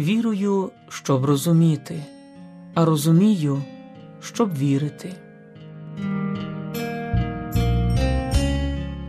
[0.00, 2.04] Вірую, щоб розуміти,
[2.74, 3.62] а розумію,
[4.20, 5.14] щоб вірити.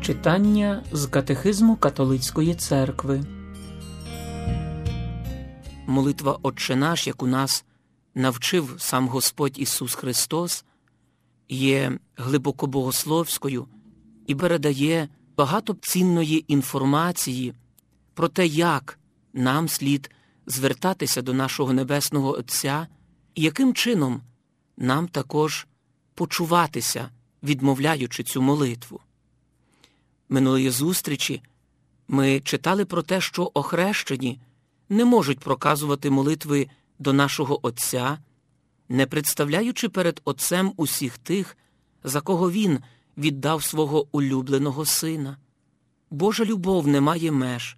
[0.01, 3.23] Читання з Катехизму Католицької церкви.
[5.87, 7.65] Молитва Отче наш, яку нас
[8.15, 10.65] навчив сам Господь Ісус Христос,
[11.49, 13.67] є глибоко богословською
[14.27, 17.53] і передає багато цінної інформації
[18.13, 18.99] про те, як
[19.33, 20.11] нам слід
[20.45, 22.87] звертатися до нашого Небесного Отця
[23.35, 24.21] і яким чином
[24.77, 25.67] нам також
[26.13, 27.09] почуватися,
[27.43, 28.99] відмовляючи цю молитву.
[30.29, 31.41] Минулої зустрічі
[32.07, 34.39] ми читали про те, що охрещені
[34.89, 36.67] не можуть проказувати молитви
[36.99, 38.17] до нашого Отця,
[38.89, 41.57] не представляючи перед Отцем усіх тих,
[42.03, 42.79] за кого Він
[43.17, 45.37] віддав свого улюбленого сина.
[46.09, 47.77] Божа любов не має меж.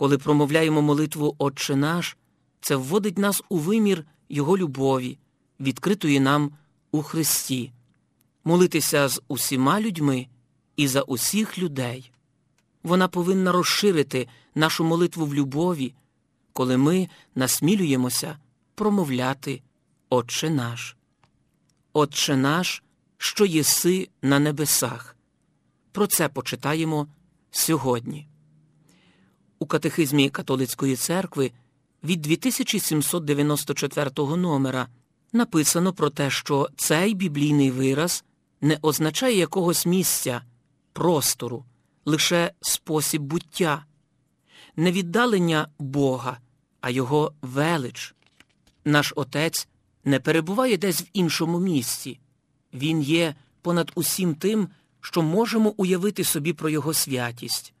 [0.00, 2.16] Коли промовляємо молитву Отче наш,
[2.60, 5.18] це вводить нас у вимір Його любові,
[5.60, 6.50] відкритої нам
[6.90, 7.72] у Христі,
[8.44, 10.26] молитися з усіма людьми
[10.76, 12.12] і за усіх людей.
[12.82, 15.94] Вона повинна розширити нашу молитву в любові,
[16.52, 18.38] коли ми насмілюємося
[18.74, 19.62] промовляти
[20.08, 20.96] Отче наш.
[21.92, 22.82] Отче наш,
[23.18, 25.16] що єси на небесах.
[25.92, 27.06] Про це почитаємо
[27.50, 28.30] сьогодні.
[29.62, 31.52] У Катехизмі Католицької церкви
[32.04, 34.88] від 2794 номера
[35.32, 38.24] написано про те, що цей біблійний вираз
[38.60, 40.42] не означає якогось місця,
[40.92, 41.64] простору,
[42.04, 43.84] лише спосіб буття,
[44.76, 46.38] не віддалення Бога,
[46.80, 48.14] а Його велич.
[48.84, 49.68] Наш Отець
[50.04, 52.20] не перебуває десь в іншому місці.
[52.74, 54.68] Він є понад усім тим,
[55.00, 57.74] що можемо уявити собі про Його святість.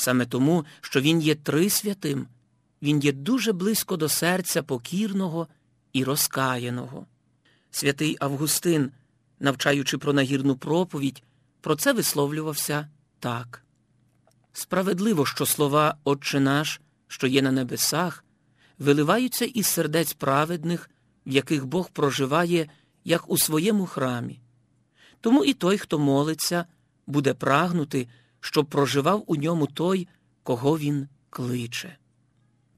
[0.00, 2.26] Саме тому, що Він є трисвятим,
[2.82, 5.48] Він є дуже близько до серця покірного
[5.92, 7.06] і розкаяного.
[7.70, 8.90] Святий Августин,
[9.40, 11.22] навчаючи про нагірну проповідь,
[11.60, 12.88] про це висловлювався
[13.20, 13.62] так.
[14.52, 18.24] Справедливо, що слова Отче наш, що є на небесах,
[18.78, 20.90] виливаються із сердець праведних,
[21.26, 22.70] в яких Бог проживає,
[23.04, 24.40] як у своєму храмі.
[25.20, 26.64] Тому і той, хто молиться,
[27.06, 28.08] буде прагнути,
[28.40, 30.08] щоб проживав у ньому той,
[30.42, 31.96] кого він кличе.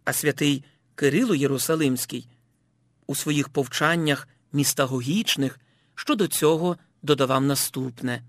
[0.04, 2.28] А святий Кирило Єрусалимський
[3.06, 5.60] у своїх повчаннях містагогічних
[5.94, 8.22] щодо цього додавав наступне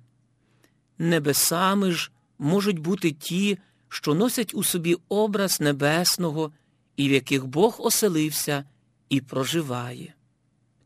[0.97, 3.57] Небесами ж можуть бути ті,
[3.89, 6.51] що носять у собі образ небесного
[6.95, 8.63] і в яких Бог оселився
[9.09, 10.13] і проживає.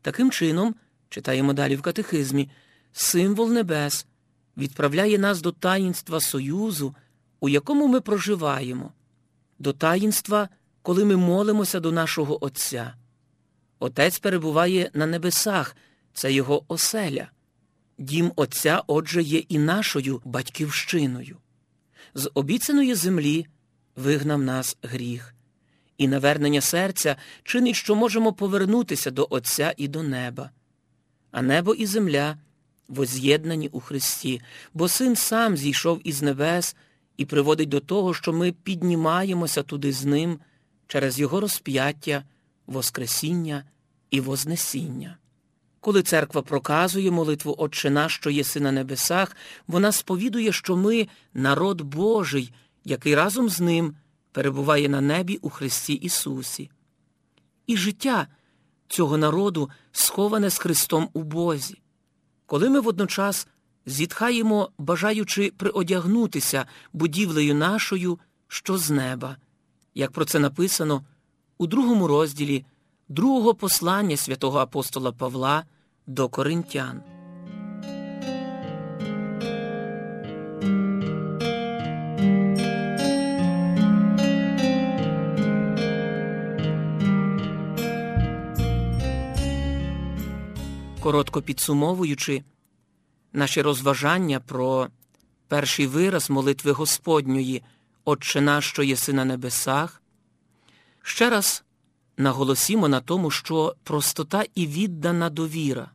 [0.02, 0.74] Таким чином,
[1.08, 2.50] читаємо далі в катехизмі,
[2.92, 4.06] символ небес
[4.56, 6.94] відправляє нас до таїнства Союзу,
[7.40, 8.92] у якому ми проживаємо,
[9.58, 10.48] до таїнства,
[10.82, 12.94] коли ми молимося до нашого Отця.
[13.78, 15.76] Отець перебуває на небесах,
[16.12, 17.30] це його оселя.
[17.98, 21.36] Дім Отця, отже, є і нашою батьківщиною.
[22.14, 23.46] З обіцяної землі
[23.96, 25.34] вигнав нас гріх,
[25.98, 30.50] і навернення серця чинить, що можемо повернутися до Отця і до неба.
[31.30, 32.36] А небо і земля
[32.88, 34.40] воз'єднані у Христі,
[34.74, 36.76] бо Син сам зійшов із небес
[37.16, 40.38] і приводить до того, що ми піднімаємося туди з Ним
[40.86, 42.24] через Його розп'яття,
[42.66, 43.64] Воскресіння
[44.10, 45.16] і Вознесіння.
[45.80, 49.36] Коли церква проказує молитву Отче наш, що єси на небесах,
[49.66, 52.52] вона сповідує, що ми народ Божий,
[52.84, 53.94] який разом з ним
[54.32, 56.70] перебуває на небі у Христі Ісусі.
[57.66, 58.26] І життя
[58.88, 61.78] цього народу сховане з Христом у Бозі.
[62.46, 63.48] Коли ми водночас
[63.86, 68.18] зітхаємо, бажаючи приодягнутися будівлею нашою,
[68.48, 69.36] що з неба,
[69.94, 71.04] як про це написано
[71.58, 72.64] у другому розділі
[73.08, 75.64] другого послання святого апостола Павла
[76.06, 77.15] до коринтян.
[91.06, 92.42] Коротко підсумовуючи
[93.32, 94.88] наші розважання про
[95.48, 97.62] перший вираз молитви Господньої,
[98.04, 100.02] Отче наш, що єси на небесах,
[101.02, 101.64] ще раз
[102.16, 105.90] наголосімо на тому, що простота і віддана довіра,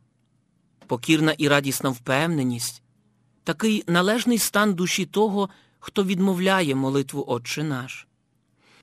[0.86, 2.82] покірна і радісна впевненість,
[3.44, 5.48] такий належний стан душі того,
[5.78, 8.06] хто відмовляє молитву Отче наш.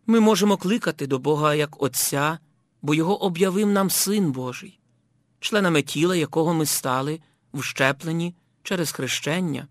[0.06, 2.40] Ми можемо кликати до Бога як Отця,
[2.82, 4.80] бо Його об'явив нам Син Божий,
[5.40, 7.20] членами тіла, якого ми стали
[7.54, 9.68] вщеплені через хрещення,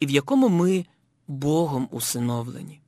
[0.00, 0.86] і в якому ми
[1.28, 2.80] Богом усиновлені.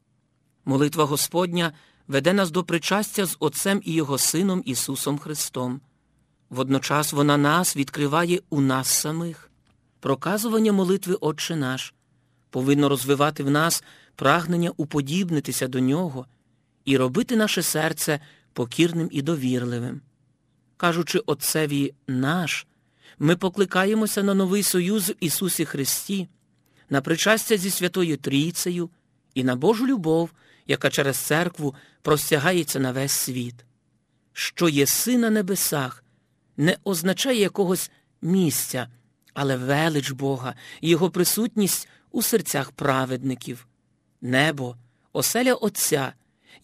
[0.64, 1.72] Молитва Господня
[2.08, 5.80] веде нас до причастя з Отцем і Його Сином Ісусом Христом.
[6.50, 9.50] Водночас вона нас відкриває у нас самих.
[10.00, 11.94] Проказування молитви Отче наш
[12.50, 13.84] повинно розвивати в нас
[14.16, 16.26] прагнення уподібнитися до Нього
[16.84, 18.20] і робити наше серце
[18.52, 20.00] покірним і довірливим.
[20.76, 22.66] Кажучи Отцеві наш,
[23.18, 26.28] ми покликаємося на новий союз в Ісусі Христі,
[26.90, 28.90] на причастя зі Святою Трійцею
[29.34, 30.30] і на Божу любов,
[30.66, 33.54] яка через церкву простягається на весь світ.
[34.32, 36.04] Що єси на небесах,
[36.56, 37.90] не означає якогось
[38.22, 38.88] місця,
[39.34, 43.66] але велич Бога Його присутність у серцях праведників.
[44.20, 44.76] Небо,
[45.12, 46.12] оселя Отця,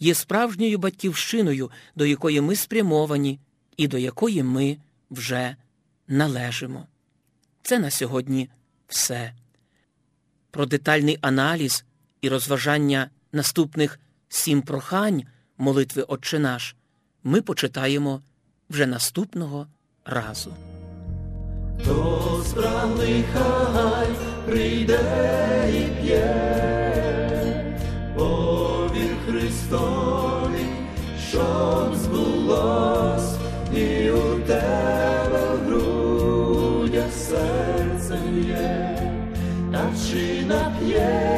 [0.00, 3.40] є справжньою батьківщиною, до якої ми спрямовані
[3.76, 4.78] і до якої ми
[5.10, 5.56] вже
[6.08, 6.86] належимо.
[7.62, 8.48] Це на сьогодні
[8.88, 9.32] все.
[10.50, 11.84] Про детальний аналіз
[12.20, 15.22] і розважання наступних сім прохань
[15.58, 16.76] молитви Отче наш
[17.24, 18.22] ми почитаємо
[18.70, 19.66] вже наступного
[20.04, 20.54] разу.
[21.82, 24.06] Хто справний хай
[24.46, 25.00] прийде
[25.74, 27.76] і п'є,
[28.16, 30.66] повір Христові,
[31.28, 33.09] щоб збулось,
[39.72, 41.29] серцем є, та чи нап'ється з нього